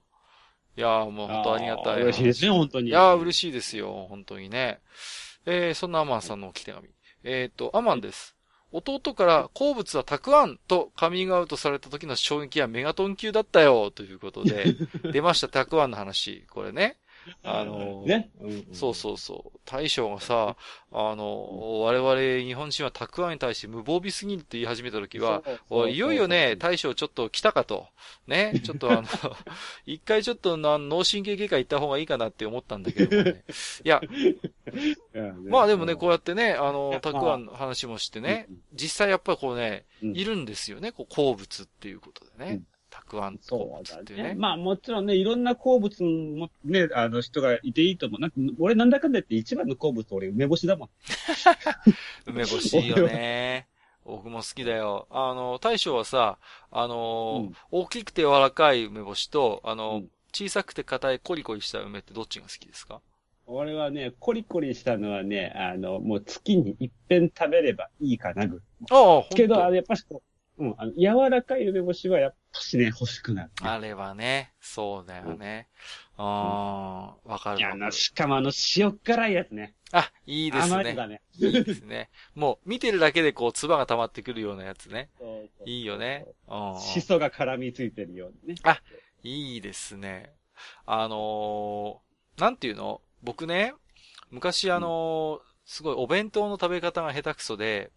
[0.77, 2.01] いやーもう本当ありがたい。
[2.01, 2.89] 嬉しいですね、本当に。
[2.89, 4.07] いやー、嬉しいですよ。
[4.09, 4.79] 本当にね。
[5.45, 6.89] えー、そんなアマンさんの置き手紙。
[7.23, 8.35] えっ、と、アマンです。
[8.71, 14.75] 弟から好物はたくあんとカミングアウトされた時の衝撃はメガトン級だったよということで、
[15.11, 16.45] 出ましたたくあんの話。
[16.49, 16.97] これね。
[17.43, 18.29] あのーね。
[18.73, 19.59] そうそうそう。
[19.65, 20.55] 大将がさ、
[20.91, 27.87] あの、我々日本人はたくあんに対して無防備すぎるって言い始めた時は、おいいよいよね、大将ちょっと来たかと。
[28.27, 29.07] ね、 ちょっとあの、
[29.85, 33.43] 一回ちょっとな脳神経外科行った方がいいかなって思ったんだけどもね。
[33.83, 34.01] いや、
[35.47, 42.63] まあでもね、こうやってね、あのたくあんの話もしてね、実際やっぱりこうね、うんいるんですよね、こう、好物っていうことでね
[43.17, 43.21] うん。
[43.21, 44.29] たくあん好そう物だっていうね。。
[44.29, 48.21] ねまあもちろんね、いろんな好物もね、あの人がいていいと思う。
[48.21, 50.89] なんか俺なんだかんだ言って一番の好物俺梅干しだもん。
[52.27, 53.67] 梅干しいいよね。
[54.03, 55.07] 僕も好きだよ。
[55.11, 56.39] あの、大将はさ、
[56.71, 63.01] あの、うん大きくて柔らかい梅干しと、あの、うん小さくて硬いコリコリした梅ってどっちが好きですか？
[63.47, 68.61] 俺はね、コリコリしたのはね、あの、もう月に一遍食べればいいかなぐ。
[68.89, 70.30] ああ、ほんとけど、あのやっぱしこう、
[70.61, 75.67] うん、あの、柔らかい梅干しはやっぱしね、欲しくなる、あれはね、そうだよね。
[76.17, 77.91] ああ、わかいや、あの。
[77.91, 79.75] しかもあの、塩辛いやつね。
[79.91, 80.73] あ、いいですね。
[80.73, 81.21] 甘いね。
[81.33, 82.09] いいですね。
[82.35, 85.09] もう、見てるだけでこう、唾が溜まってくるようなやつね。
[85.19, 86.27] そうそういいよね。
[86.47, 88.61] うんしそが絡みついてるようにね。
[89.23, 90.31] いいですね。
[90.85, 93.01] あのーなんていうの？
[93.23, 93.73] 僕ね、
[94.29, 97.91] 昔あのーすごいお弁当の食べ方が下手くそで、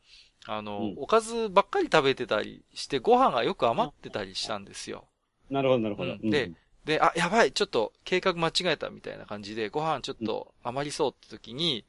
[0.47, 5.07] あのーうんおかずばっかり食べてたりして、ご飯がよく余ってたりしたんですよ。
[5.51, 6.13] なるほど、なるほど。
[6.13, 6.53] うんで
[6.85, 11.87] で、あ、やばい、ちょっと計画間違えたみたいな感じで、ご飯ちょっと余りそうって時に、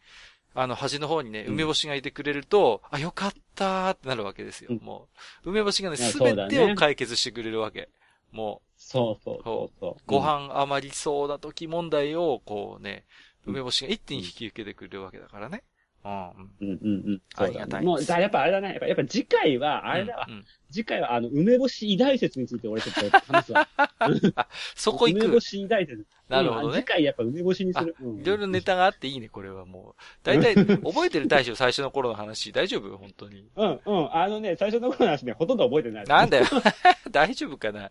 [0.54, 4.70] あの、端の方にね、うん梅干しがいてくれると、あ、よかったーってなるわけですよ。
[4.72, 5.10] うんも
[5.44, 7.90] う、梅干しがね、すべてを解決してくれるわけ。
[8.32, 10.02] もう、そうそうそうそう。
[10.08, 13.04] ご飯余りそうな時問題を、こうね、
[13.46, 15.64] 梅干しが一手に引き受けてくれるわけだからね。
[16.06, 16.68] うん。
[16.68, 17.22] うんうんうん。
[17.36, 18.70] ありがたいもう、だやっぱあれだね。
[18.70, 20.26] やっぱ、やっぱ次回は、あれだわ。
[20.28, 23.68] うんうん次回は、あの、梅干し偉大説について俺ちょっと話すわ。
[24.76, 25.40] そこ行梅干く。
[25.40, 26.06] し偉大説。
[26.28, 26.84] なるほどねうん次。
[26.84, 27.96] 回やっぱ梅干しにする。
[28.02, 30.02] うんいろいろネタがあっていいね、これはもう。
[30.24, 32.98] 大体、覚えてる大将最初の頃の話、大丈夫？
[32.98, 33.48] 本当に。
[33.56, 34.16] うん、うん。
[34.16, 36.06] あのね、最初の頃の話ね、ほとんど覚えてない。
[36.06, 36.46] なんだよ。
[37.10, 37.90] 大丈夫かな？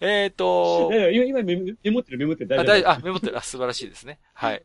[0.00, 2.90] えっと今、今メモってる、メモってる、あ、大丈夫。
[2.90, 3.38] 大あ、メモってる。
[3.38, 4.18] あ、素晴らしいですね。
[4.32, 4.62] はい。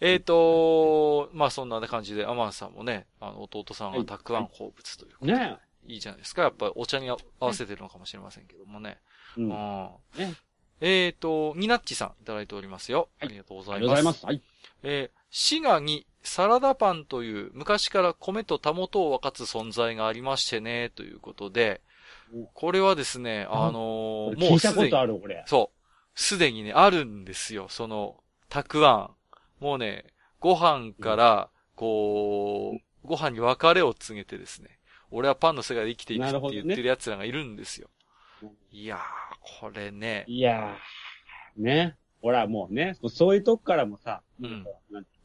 [0.00, 5.32] えっと、まあそんな感じで、アマンさんもね、あの、弟さんがたくあん好物ということで。
[5.38, 5.56] ね
[5.88, 6.42] いいじゃないですか。
[6.42, 8.98] やっぱりお茶に合わせてるのかもしれませんけどもね。
[9.36, 9.90] うん。
[10.80, 13.08] えっ、と、ニナッチさんいただいておりますよ。
[13.18, 13.88] はいありがとうござあいます。
[13.88, 14.26] りがとうございます。
[14.26, 14.42] はい。
[14.84, 21.80] えー、滋賀にサラダパンという昔から米とたもとを分かつ存在がありましてね、ということで
[22.34, 25.42] お、これはですね、ああのー聞もうすでにいたこと、ある、俺。
[25.46, 28.16] そう、すでにね、あるんですよ、その、
[28.48, 29.10] たくあん。
[29.60, 30.04] もうね、
[30.40, 34.77] ご飯から、こう、ご飯に別れを告げてですね、
[35.10, 37.88] 俺はパンの世界で生きていくって言ってる奴らがいるんですよ
[38.42, 38.50] うん。
[38.70, 39.00] いやー、
[39.60, 41.96] これね、いやー、ね。
[42.20, 44.66] ほら、もうね、そういうとこからもさ、うん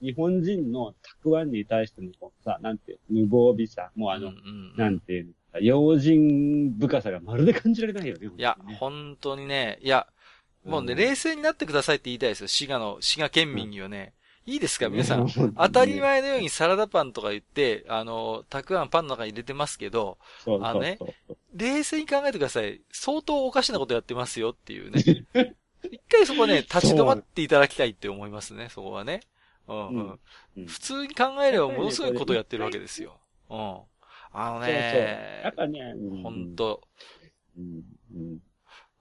[0.02, 8.30] 日本人のたくあんに対してのこうさ、なんていう、無防備さ、もうあの、うんうんなんていう用心深さがまるで感じられないよね。
[8.38, 10.08] いや本当にね、本当にね、いや、
[10.66, 12.48] もうね、うん冷静になってくださいって言いたいですよ。
[12.48, 14.14] 滋賀の、滋賀県民にはね。
[14.46, 15.28] いいですか皆さん。
[15.30, 20.98] 当たり前のようにサラダパンとか言って、あの、たくあんパンの中に入れてますけど、あのね
[21.54, 22.82] 冷静に考えてください。
[22.92, 25.02] 相当おかしなことやってますよっていうね。
[25.92, 29.22] 一回そこね、立ち止まっていただきたいって思いますね、そこはね。
[29.68, 29.96] うんうん。
[29.96, 30.20] うん
[30.58, 33.20] うん普通に考えればものすごいことやってるわけですよ。
[33.50, 33.58] うん。
[34.34, 34.72] あのそうそう。
[34.72, 36.82] やねっ、ぱね、うんほんと、
[37.58, 37.82] うん
[38.16, 38.40] うん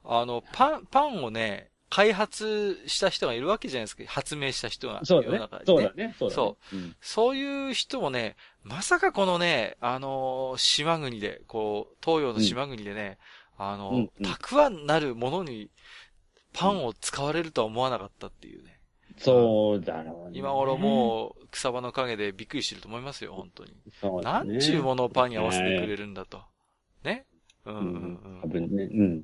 [0.05, 4.02] あの、パン、パンをね、開発した人がいるわけじゃないですか。
[4.07, 5.05] 発明した人が。
[5.05, 6.14] そうだねそうだね。
[6.16, 6.35] そうだね。
[6.35, 6.96] そうん。
[7.02, 13.18] そういう人もね、まさかこのね、あのー島国で、こう、東洋の島国でね、
[13.59, 15.70] あのーうんうんたくあんなるものに、
[16.55, 18.81] パンを使われるとは思わなかったっていうね。
[19.18, 20.38] そうだろうね。
[20.38, 23.74] 今頃もう、草場の陰でびっくりしてると思いますよ、本当に。
[24.00, 26.40] そうだね、なんちゅうものをパンに合わせてくれるんだと。
[27.05, 27.26] ね
[27.66, 28.40] うんううんんうん。
[28.44, 28.85] 多分ね。
[28.85, 29.22] うん。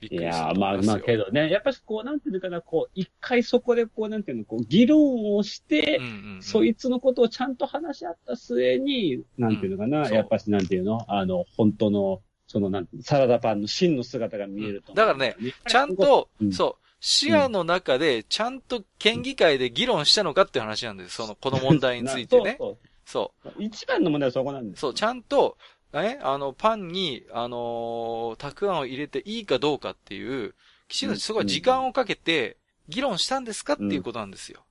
[0.00, 15.36] いびっくりするやまあまあけどね、やっぱしこう、なんていうのかな、こう、一回そこでこう、なんていうの、こう、議論をして、うんうんうんそいつのことをちゃんと話し合った末に、なんていうのかな、うんやっぱしなんていうのあの、本当の、そのなんサラダパンの真の姿が見えると、うんだからね、
[15.68, 21.16] ちゃん、と、うんそう、視野の中で、ちゃんと県議会で議論したのかっていう話なんです。
[21.16, 22.56] その、この問題についてね。
[22.60, 24.76] そうそそう一番の問題はそこなんでう。
[24.76, 24.80] す。
[24.80, 25.56] そう、ちゃんと、
[25.92, 30.54] ね、あの、パンに、あのーたくあんを入れていいかどうかっていう、
[30.88, 32.56] きちんとすごい時間をかけて、
[32.88, 34.64] 議論したんですかっていうことなんですよ。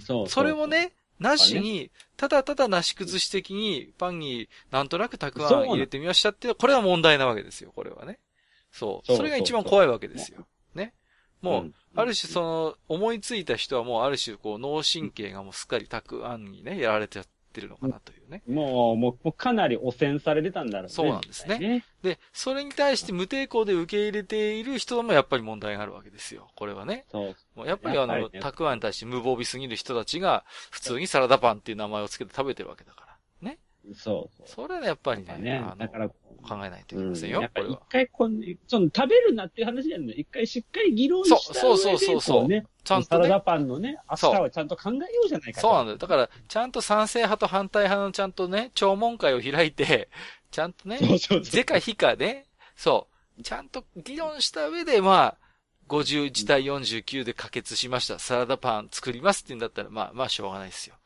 [0.00, 8.18] そうそれも、ね、なしに、ただただなし崩し的に、パンになんとなくたくあん入れてみましたっていう、これは問題なわけですよ、これはね。
[8.72, 9.16] そう。
[9.16, 10.46] それが一番怖いわけですよ。
[10.74, 10.94] ね。
[11.40, 18.42] もう、んある種その、思いついた人はもうある種こう脳神経がもうすっかりたくあんにね、やられてやってるのかなというね。
[18.48, 20.92] もう、もう、かなり汚染されてたんだろうね。
[20.92, 21.84] そうなんですねね。
[22.02, 26.48] で、それに対して無抵抗で受け入れている人もやっぱり問題があるわけですよ。
[26.56, 27.04] これはね。
[27.12, 27.36] そう。
[27.54, 33.11] もうやっぱりあの、ねたくあんに対して無防備すぎる人たちが、普通にサラダパンっていう名前をつけて食べてるわけだから。
[33.84, 33.94] ね。
[33.94, 34.48] そうそう。
[34.48, 36.14] それはね、やっぱりね、ねだから考
[36.64, 37.78] えないといけうんませんよ、やっぱり一。
[37.88, 42.48] 回こん、その食べるなっていう話じゃない一回しっかり議論したそうそうそうそう
[42.84, 45.98] ちゃんとねサラダパンのね、明日はちゃんと考えようじゃないかとそうなんだよ。
[45.98, 50.08] だから、ちゃんと賛成派と反対派のちゃんとね、聴聞会を開いて、
[50.50, 55.42] ちゃんとね、是か非かね、そう、ちゃんと議論した上で、まあ、
[55.88, 58.18] 51対49で可決しました。
[58.18, 60.96] サラダパン作りますって言うんだったら、まあ、まあ、しょうがないですよ。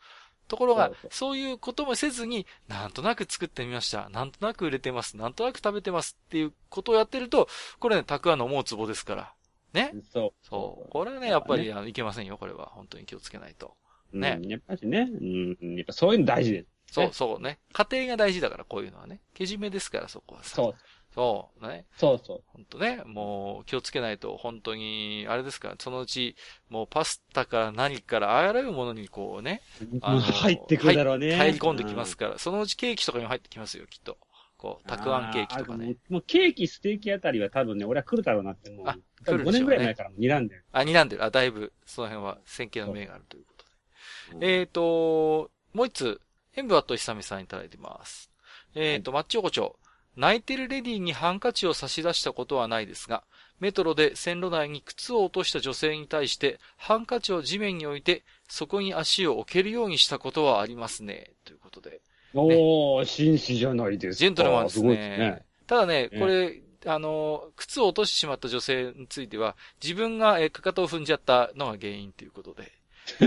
[0.49, 4.09] ところがそういうこともせずに、なんとなく作ってみました。
[4.11, 5.17] なんとなく売れてます。
[5.17, 9.33] なんとなく食べてますっていうことをやってると、これね、たくあんの思うツボですから。
[9.73, 9.93] ね？
[10.13, 10.47] そう。
[10.47, 10.91] そう。
[10.91, 12.67] これはね、やっぱり、あのいけませんよ、これは。
[12.67, 13.77] 本当に気をつけないと。
[14.13, 14.49] ねね。
[14.49, 16.67] やっぱりね、うん、やっぱそういうの大事です。
[16.89, 17.59] そうねそうね。
[17.73, 19.21] 家庭が大事だから、こういうのはね。
[19.35, 20.55] けじめですから、そこはさ。
[20.55, 20.75] そう。
[21.17, 21.67] そう。
[21.67, 21.87] ね。
[21.97, 22.43] そうそう。
[22.47, 23.03] ほんとね。
[23.07, 26.37] もう、気をつけないと、本当に、あれですから、そのうち、
[26.69, 29.63] もうパスタから何から、あらゆるものにこうね、
[30.03, 31.35] あの入ってくるだろうね。
[31.35, 34.19] 入り込んできますから、そのうちケーキとかにも入ってきますよ、きっと。
[34.59, 35.97] こう、たくあんケーキとかね。
[36.11, 40.65] もうケーキ、ステーキあたりは多分ね、俺は来るだろうなって、もう、あ5来るでしょうね年ぐらい前からもう睨んでる。
[40.73, 41.25] あ、睨んでる。
[41.25, 44.61] あ、だいぶ、その辺は、先見の明があるということで。
[44.61, 46.21] えーと、もう一つ、
[46.57, 48.31] 演舞はと久美さんいただいてます。
[48.75, 49.79] えーと、マッチ横丁。
[50.17, 53.23] 泣いてるレディーにハンカチを差し出したことはないですが、
[53.61, 61.33] メトロで線路内に靴を落とした女性に対して、ハンカチを地面に置いて、そこに足を置けるようにしたことはありますね。
[61.45, 62.01] ということで。
[62.35, 64.19] おー、紳士じゃないですか。
[64.19, 64.95] ジェントルマンですね。
[64.95, 65.43] すね。
[65.67, 72.73] ただね、ねこれ、あの、靴を落としてしまった女性については、自分が、えーかかとを踏んじゃったのが原因ということで。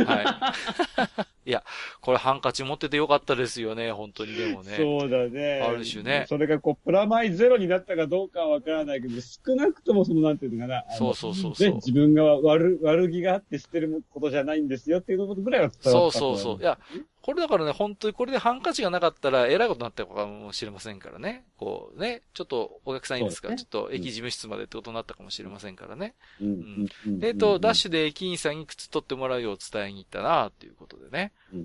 [0.05, 1.25] はい。
[1.49, 1.63] いや、
[1.99, 4.77] これハンカチ持っててよかったですよね、本当にでもね。
[4.77, 5.61] そうだね。
[5.61, 10.85] ある種ねそれがこう、プラマイゼロになったかどうかはわからないけど、少なくともその、なんていうのかな。
[10.95, 16.59] そうそうそうそうね自分が悪、悪気があって捨てることじゃないんですよっていうことぐらいは伝わったそうそうそう。
[16.59, 16.77] いや、
[17.23, 21.45] これだからね、本当にこれでハンカチがなかったら、えらいことになったかもしれませんからね。
[21.57, 26.13] こうね、ちょっとお客さんいいですか、そうですちょっと駅事務室までってことになったかもしれませんからね。
[26.39, 31.31] うんうんうんえっと、ダッシシュで駅員さんに靴取ってもらうよう伝えに行ったな、っていうことでね。
[31.53, 31.59] うん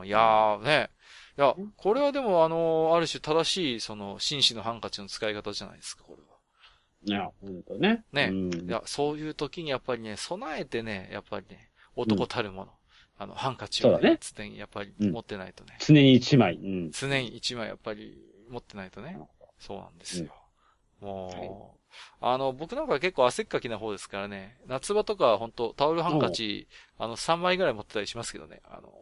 [0.00, 0.90] うん、いやーね。
[1.38, 6.36] いや、これはでもあの、ある種正しい、その、紳士のハンカチの使い方じゃないですか、これは。
[7.04, 8.04] いや、ほんとね。
[8.12, 12.72] ねうんいや、そういう時にやっぱりね、備えてね、やっぱりね、男たるもの。
[13.18, 15.76] あの、ハンカチをねね、常にやっぱりうん持ってないとね。
[15.80, 16.56] 常に一枚。
[16.56, 16.90] うん。
[16.90, 18.18] 常に一枚やっぱり
[18.50, 19.18] 持ってないとね。
[19.58, 20.34] そうなんですよ。
[21.00, 21.85] もう、
[22.20, 28.60] あの、僕なんか結構汗っかきな方ですからね、夏場とかは本当タオルハンカチ、あの、3枚ぐらい持ってたりしますけどね。
[28.64, 28.92] あの、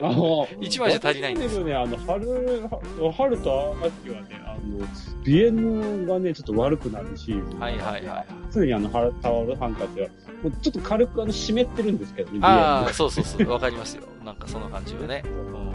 [0.00, 1.54] あの 一枚じゃ足りないんです。
[1.56, 4.86] 私もね、あの、春、は春と秋はね、あの、
[5.24, 8.26] 鼻炎がね、ちょっと悪くなるし、はいはいはい。
[8.50, 10.08] 常にあの、はタオルハンカチは、
[10.42, 14.04] もうちょっと軽くあの、湿ってるんですけどね、ああ、鼻そうそうそう、わかりますよ。
[14.24, 15.22] なんかその感じはね。
[15.28, 15.72] うん。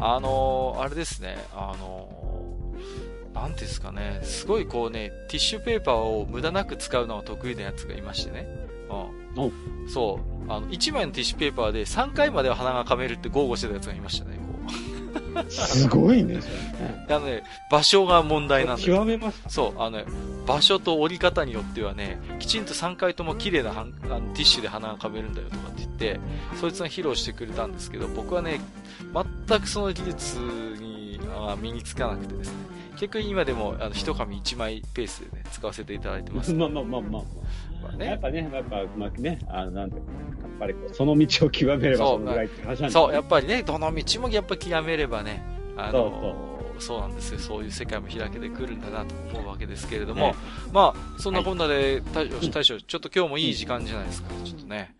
[0.00, 8.46] あのーあれですね、あのーなんていうんですかね、すごいこうね、ティッシュペーパーを無駄なく使うのが得意なやつがいましてね。
[9.36, 9.88] うん。
[9.88, 10.52] そう。
[10.52, 15.50] あの、1枚のティッシュペーパーで3回までは鼻が噛めるって豪語してたやつがいましたね、こう。
[15.50, 17.06] すごいね、それね。
[17.10, 18.96] あのね、場所が問題なんだよ。
[18.98, 19.50] 極めました。
[19.50, 20.04] そう、あのね、
[20.46, 26.20] 場所と折り方によってはね、きちんと3回とも綺麗なあのティッシュで鼻がかめるんだよとかって言って、
[26.60, 28.60] そいつが披露してくれたんですけど、僕はね、
[29.48, 30.38] 全くその技術
[30.80, 32.63] にあ身につかなくてですね、
[32.94, 36.52] 結局今でもあの一紙1枚ペースでね、使わせていただいてます。
[36.54, 37.22] まあまあまあまあ。
[37.82, 45.42] まあね、やっぱね、やっぱ、まあね、あの、なんていうのやっぱりその道を極めればそうそのぐらいって話なんだそう、やっぱりね、どの道もやっぱ極めればね、
[45.76, 47.38] あそうのそうなんですよ。
[47.38, 50.34] そういう世界も開けてくるんだなと思うわけですけれども、ね
[50.72, 54.28] まあ、そんなこんなで、大将、大将、ちょっと今日もいい時間じゃないですか。
[54.44, 54.94] ちょっとね。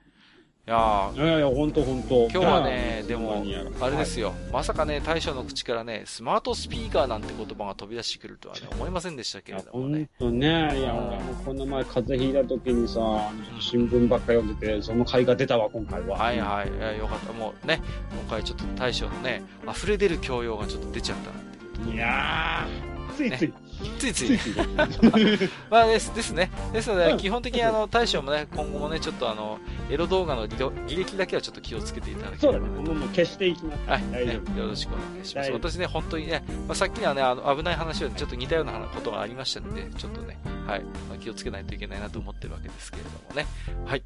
[0.67, 2.27] いやーいやいや、ほんとほんと。
[2.31, 3.45] 今日はね、でも
[3.83, 10.09] あれですよ、まさかね、大将の口からね、スマートスピーカーなんて言葉が飛び出してくるとはね、思いませんでしたけれどもね。
[10.19, 10.49] とね。
[10.79, 16.17] いや、俺もこの前風邪ひいた時にさ、新聞ばっか読んでて、その回が出たわ、今回は。
[16.17, 17.35] はいはい、いやよかった。
[17.35, 17.83] もうね、
[18.23, 23.53] 今回ちょっと大将のね、溢れ出る教養がちょっと出ちゃったなっていやー、ついつい、つい
[23.99, 24.39] ついつい。
[25.71, 26.51] まあですですね。
[26.73, 32.47] ですので、うん基本的にあの、大将もね、今後もね、ちょっっとあの、エロ動画の履履歴だけはちょっと気をつけていただけ。
[32.47, 33.91] ればなともうもう消していきます。
[33.91, 35.51] はい、ねよろしくお願いします。
[35.53, 43.47] 私ね、本当にね、まあ、さっきのはね、あの、危ない話はちょっと似たようなことがありましたので、ちょっとね、はい、まあ、気をつけないといけないなと思ってるわけですけれどもね。
[43.85, 44.03] はい。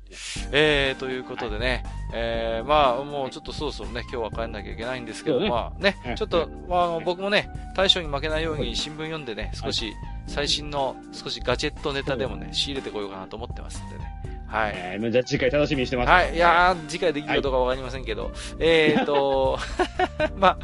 [0.53, 9.94] えー、ということでね、えー、まあ、もうちょっとそろそろね、今日は帰んなきゃいけないんですけど、まあねう、んちょっと、まあ、あの僕もね、大将に負けないように新聞読んでね、少し、
[10.27, 14.38] 最新の少しガジェットネタでもね、仕入れてこようかなと思ってますんでね。
[14.49, 14.73] はい。
[14.75, 16.09] えー、じゃあ次回楽しみにしてます。
[16.09, 16.35] はい。
[16.35, 18.33] いやー、次回できるかどうかわかりませんけど。
[18.59, 19.59] えーと、
[20.39, 20.59] まあ、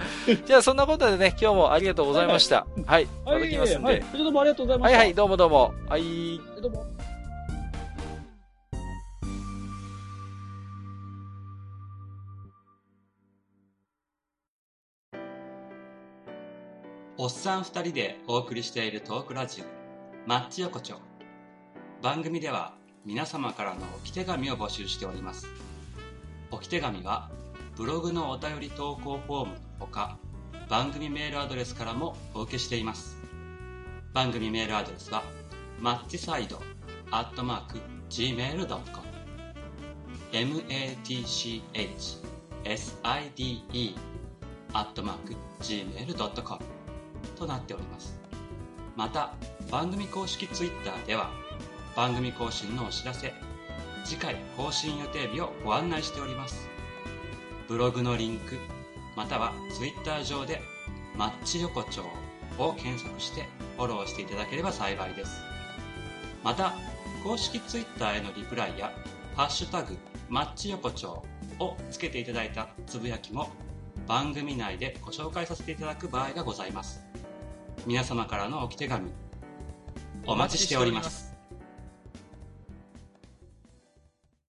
[0.47, 2.67] じゃあそんなことでね、今日もありがとうございました。
[2.87, 3.07] はい。
[3.27, 4.19] まはい、た来ますんはいで。。
[4.19, 4.99] どうもありがとうございました。
[4.99, 5.75] はいはい、どうもどうも。
[5.89, 6.03] はい。
[6.63, 6.87] どうも。
[17.17, 19.65] おっさん二人でお送りしているトークラジオ、
[20.29, 20.97] マッチ横丁。
[22.03, 22.75] 番組では
[23.07, 25.47] 皆様からの置き手紙を募集しております。
[26.51, 27.29] 置き手紙は
[27.77, 30.17] ブログのお便り投稿フォームのほか、
[30.71, 33.19] 番組メールアドレスからもお受けしています。
[34.15, 35.23] 番組メールアドレスは、
[35.81, 36.63] マッチサイド
[37.11, 39.05] アットマーク gmail.com
[40.33, 41.61] matchside
[44.73, 46.65] アットマーク gmail.com
[47.37, 48.19] となっております
[48.97, 49.35] また
[49.71, 51.44] 番組公式 Twitter では
[51.97, 53.33] 番組更新のお知らせ。
[54.05, 56.69] 次回更新予定日をご案内しております。
[57.69, 58.59] ブログのリンク
[59.17, 60.61] または Twitter 上で
[61.17, 62.03] 「マッチ横丁」
[62.59, 65.41] を検索してフォローしていただければ幸いです。
[66.43, 66.75] また
[67.23, 68.93] 公式 Twitter へのリプライや
[69.37, 69.97] 「ハッシュタグ
[70.29, 71.25] マッチ横丁」
[71.61, 73.51] をつけていただいたつぶやきも
[74.09, 77.05] 番組内でご紹介させていただく場合がございます。
[77.87, 79.13] 皆様からの置き手紙
[80.27, 81.34] お待ちしております。